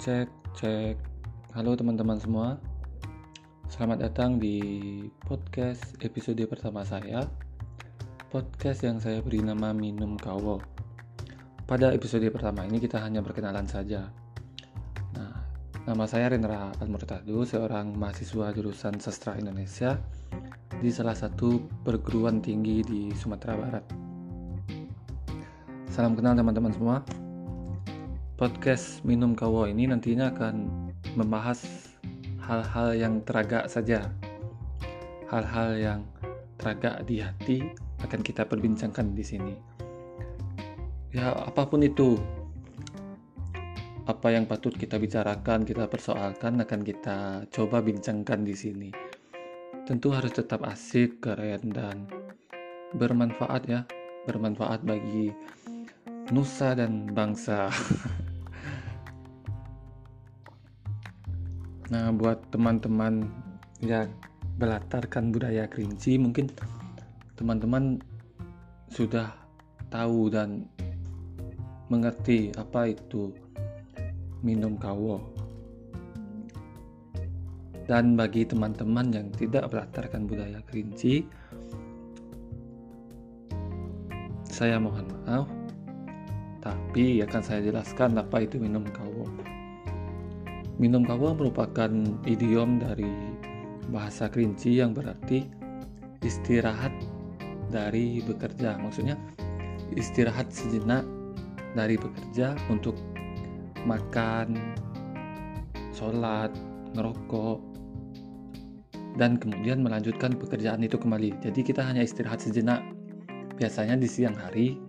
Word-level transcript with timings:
Cek, 0.00 0.32
cek. 0.56 0.96
Halo 1.52 1.76
teman-teman 1.76 2.16
semua. 2.16 2.56
Selamat 3.68 4.08
datang 4.08 4.40
di 4.40 4.56
podcast 5.28 5.92
episode 6.00 6.40
pertama 6.48 6.88
saya. 6.88 7.28
Podcast 8.32 8.80
yang 8.80 8.96
saya 8.96 9.20
beri 9.20 9.44
nama 9.44 9.76
Minum 9.76 10.16
Kawo. 10.16 10.56
Pada 11.68 11.92
episode 11.92 12.24
pertama 12.32 12.64
ini 12.64 12.80
kita 12.80 12.96
hanya 12.96 13.20
perkenalan 13.20 13.68
saja. 13.68 14.08
Nah, 15.20 15.36
nama 15.84 16.08
saya 16.08 16.32
Rendra 16.32 16.72
Almurtado, 16.80 17.44
seorang 17.44 17.92
mahasiswa 17.92 18.56
jurusan 18.56 18.96
Sastra 19.04 19.36
Indonesia 19.36 20.00
di 20.80 20.88
salah 20.88 21.12
satu 21.12 21.60
perguruan 21.84 22.40
tinggi 22.40 22.80
di 22.80 23.12
Sumatera 23.12 23.52
Barat. 23.52 23.84
Salam 25.92 26.16
kenal 26.16 26.32
teman-teman 26.40 26.72
semua 26.72 27.04
podcast 28.40 29.04
Minum 29.04 29.36
Kawo 29.36 29.68
ini 29.68 29.84
nantinya 29.84 30.32
akan 30.32 30.64
membahas 31.12 31.60
hal-hal 32.40 32.96
yang 32.96 33.20
teragak 33.20 33.68
saja. 33.68 34.08
Hal-hal 35.28 35.76
yang 35.76 36.00
teragak 36.56 37.04
di 37.04 37.20
hati 37.20 37.68
akan 38.00 38.24
kita 38.24 38.48
perbincangkan 38.48 39.12
di 39.12 39.20
sini. 39.20 39.54
Ya, 41.12 41.36
apa 41.36 41.68
pun 41.68 41.84
itu. 41.84 42.16
Apa 44.08 44.32
yang 44.32 44.48
patut 44.48 44.72
kita 44.72 44.96
bicarakan, 44.96 45.68
kita 45.68 45.84
persoalkan 45.84 46.64
akan 46.64 46.80
kita 46.80 47.44
coba 47.52 47.84
bincangkan 47.84 48.40
di 48.40 48.56
sini. 48.56 48.88
Tentu 49.84 50.16
harus 50.16 50.32
tetap 50.32 50.64
asik, 50.64 51.20
keren 51.20 51.76
dan 51.76 52.08
bermanfaat 52.96 53.62
ya, 53.68 53.84
bermanfaat 54.24 54.80
bagi 54.80 55.28
nusa 56.32 56.72
dan 56.72 57.04
bangsa. 57.12 57.68
Nah, 61.90 62.14
buat 62.14 62.38
teman-teman 62.54 63.26
yang 63.82 64.06
belatarkan 64.62 65.34
budaya 65.34 65.66
kerinci, 65.66 66.22
mungkin 66.22 66.46
teman-teman 67.34 67.98
sudah 68.94 69.34
tahu 69.90 70.30
dan 70.30 70.70
mengerti 71.90 72.54
apa 72.54 72.94
itu 72.94 73.34
minum 74.46 74.78
kawo. 74.78 75.18
Dan 77.90 78.14
bagi 78.14 78.46
teman-teman 78.46 79.10
yang 79.10 79.26
tidak 79.34 79.66
belatarkan 79.74 80.30
budaya 80.30 80.62
kerinci, 80.70 81.26
saya 84.46 84.78
mohon 84.78 85.10
maaf, 85.10 85.50
tapi 86.62 87.18
akan 87.18 87.42
saya 87.42 87.66
jelaskan 87.66 88.14
apa 88.14 88.46
itu 88.46 88.62
minum 88.62 88.86
kawo. 88.86 89.26
Minum 90.80 91.04
kawa 91.04 91.36
merupakan 91.36 91.92
idiom 92.24 92.80
dari 92.80 93.04
bahasa 93.92 94.32
kerinci 94.32 94.80
yang 94.80 94.96
berarti 94.96 95.44
istirahat 96.24 96.88
dari 97.68 98.24
bekerja. 98.24 98.80
Maksudnya 98.80 99.20
istirahat 99.92 100.48
sejenak 100.48 101.04
dari 101.76 102.00
bekerja 102.00 102.56
untuk 102.72 102.96
makan, 103.84 104.56
sholat, 105.92 106.48
ngerokok, 106.96 107.60
dan 109.20 109.36
kemudian 109.36 109.84
melanjutkan 109.84 110.32
pekerjaan 110.32 110.80
itu 110.80 110.96
kembali. 110.96 111.44
Jadi 111.44 111.60
kita 111.60 111.84
hanya 111.84 112.08
istirahat 112.08 112.40
sejenak, 112.40 112.80
biasanya 113.60 114.00
di 114.00 114.08
siang 114.08 114.32
hari, 114.32 114.80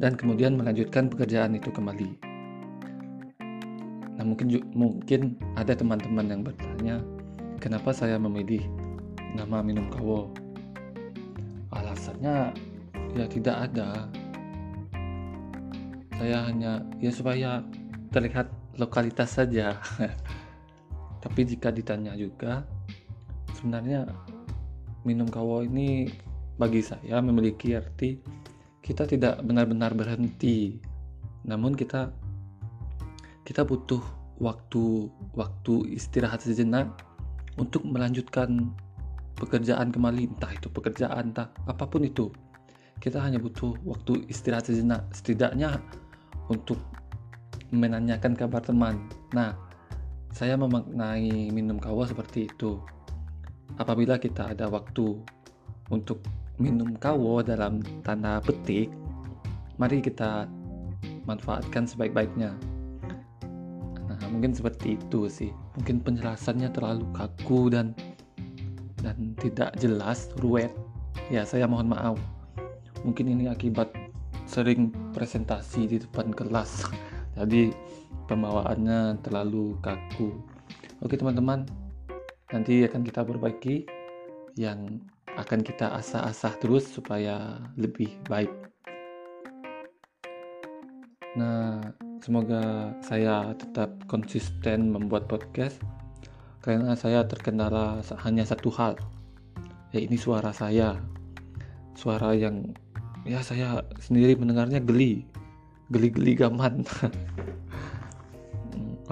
dan 0.00 0.16
kemudian 0.16 0.56
melanjutkan 0.56 1.12
pekerjaan 1.12 1.52
itu 1.60 1.68
kembali. 1.68 2.25
Mungkin 4.26 4.46
mungkin 4.74 5.38
ada 5.54 5.70
teman-teman 5.70 6.26
yang 6.26 6.42
bertanya, 6.42 6.98
kenapa 7.62 7.94
saya 7.94 8.18
memilih 8.18 8.66
nama 9.38 9.62
minum 9.62 9.86
kawo? 9.86 10.34
Alasannya 11.70 12.50
ya 13.14 13.24
tidak 13.30 13.70
ada. 13.70 14.10
Saya 16.18 16.50
hanya 16.50 16.82
ya 16.98 17.14
supaya 17.14 17.62
terlihat 18.10 18.50
lokalitas 18.82 19.38
saja. 19.38 19.78
Tapi 21.22 21.40
jika 21.46 21.70
ditanya 21.70 22.18
juga, 22.18 22.66
sebenarnya 23.54 24.10
minum 25.06 25.30
kawo 25.30 25.62
ini 25.62 26.10
bagi 26.58 26.82
saya 26.82 27.22
memiliki 27.22 27.78
arti 27.78 28.18
kita 28.86 29.02
tidak 29.02 29.42
benar-benar 29.42 29.98
berhenti, 29.98 30.78
namun 31.42 31.74
kita 31.74 32.14
kita 33.46 33.62
butuh 33.62 34.02
waktu 34.42 35.06
waktu 35.38 35.94
istirahat 35.94 36.42
sejenak 36.42 36.90
untuk 37.54 37.86
melanjutkan 37.86 38.74
pekerjaan 39.38 39.94
kembali 39.94 40.34
entah 40.34 40.50
itu 40.50 40.66
pekerjaan 40.66 41.30
entah 41.30 41.46
apa 41.70 41.86
pun 41.86 42.02
itu. 42.02 42.34
Kita 42.98 43.22
hanya 43.22 43.38
butuh 43.38 43.78
waktu 43.86 44.26
istirahat 44.26 44.66
sejenak 44.66 45.06
setidaknya 45.14 45.78
untuk 46.50 46.82
menanyakan 47.70 48.34
kabar 48.34 48.66
teman. 48.66 48.98
Nah 49.30 49.54
saya 50.34 50.58
memaknai 50.58 51.54
minum 51.54 51.78
kawa 51.78 52.10
seperti 52.10 52.50
itu. 52.50 52.82
Apabila 53.78 54.18
kita 54.18 54.58
ada 54.58 54.66
waktu 54.66 55.22
untuk 55.94 56.18
minum 56.58 56.98
kawo 56.98 57.46
dalam 57.46 57.78
tanda 58.02 58.42
petik 58.42 58.90
mari 59.76 60.00
kita 60.00 60.48
manfaatkan 61.28 61.84
sebaik-baiknya 61.84 62.56
Nah, 64.20 64.28
mungkin 64.32 64.56
seperti 64.56 64.96
itu 64.96 65.28
sih. 65.28 65.50
Mungkin 65.76 66.00
penjelasannya 66.00 66.72
terlalu 66.72 67.04
kaku 67.12 67.68
dan 67.68 67.92
dan 69.04 69.36
tidak 69.38 69.76
jelas, 69.76 70.32
ruwet. 70.40 70.72
Ya, 71.28 71.44
saya 71.44 71.68
mohon 71.68 71.90
maaf. 71.92 72.16
Mungkin 73.04 73.28
ini 73.28 73.46
akibat 73.46 73.92
sering 74.48 74.94
presentasi 75.12 75.86
di 75.90 75.96
depan 76.00 76.32
kelas. 76.32 76.88
Jadi 77.38 77.70
pembawaannya 78.26 79.20
terlalu 79.20 79.76
kaku. 79.84 80.32
Oke, 81.04 81.20
teman-teman. 81.20 81.68
Nanti 82.50 82.86
akan 82.86 83.02
kita 83.04 83.26
perbaiki 83.26 83.84
yang 84.56 85.02
akan 85.36 85.60
kita 85.60 85.92
asah-asah 85.92 86.56
terus 86.56 86.88
supaya 86.88 87.60
lebih 87.76 88.08
baik. 88.24 88.48
Nah, 91.36 91.84
Semoga 92.26 92.90
saya 93.06 93.54
tetap 93.54 94.02
konsisten 94.10 94.90
membuat 94.90 95.30
podcast 95.30 95.78
karena 96.58 96.98
saya 96.98 97.22
terkendala 97.22 98.02
hanya 98.26 98.42
satu 98.42 98.66
hal, 98.74 98.98
ya 99.94 100.02
ini 100.02 100.18
suara 100.18 100.50
saya, 100.50 100.98
suara 101.94 102.34
yang 102.34 102.74
ya 103.22 103.38
saya 103.46 103.78
sendiri 104.02 104.34
mendengarnya 104.34 104.82
geli, 104.82 105.22
geli-geli 105.86 106.34
gaman. 106.34 106.82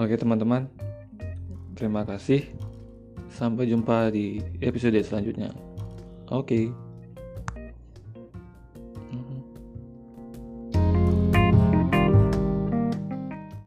Oke 0.03 0.19
teman-teman, 0.19 0.67
terima 1.79 2.03
kasih. 2.03 2.43
Sampai 3.31 3.71
jumpa 3.71 4.11
di 4.11 4.43
episode 4.59 4.99
selanjutnya. 4.99 5.55
Oke. 6.35 6.67